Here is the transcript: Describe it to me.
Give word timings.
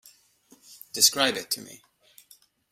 Describe 0.93 1.37
it 1.37 1.51
to 1.51 1.61
me. 1.61 1.83